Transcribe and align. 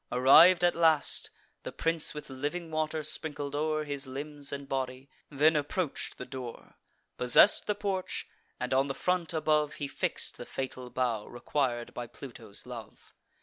Arriv'd 0.11 0.63
at 0.63 0.73
last, 0.73 1.29
The 1.61 1.71
prince 1.71 2.15
with 2.15 2.27
living 2.27 2.71
water 2.71 3.03
sprinkled 3.03 3.53
o'er 3.53 3.83
His 3.83 4.07
limbs 4.07 4.51
and 4.51 4.67
body; 4.67 5.11
then 5.29 5.55
approach'd 5.55 6.17
the 6.17 6.25
door, 6.25 6.73
Possess'd 7.17 7.67
the 7.67 7.75
porch, 7.75 8.27
and 8.59 8.73
on 8.73 8.87
the 8.87 8.95
front 8.95 9.31
above 9.31 9.75
He 9.75 9.87
fix'd 9.87 10.37
the 10.37 10.45
fatal 10.47 10.89
bough 10.89 11.27
requir'd 11.27 11.93
by 11.93 12.07
Pluto's 12.07 12.65
love. 12.65 13.13